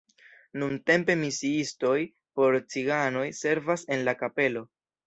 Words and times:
Nuntempe 0.61 1.17
misiistoj 1.19 1.93
por 2.41 2.59
ciganoj 2.73 3.31
servas 3.45 3.89
en 3.99 4.07
la 4.11 4.21
kapelo. 4.25 4.69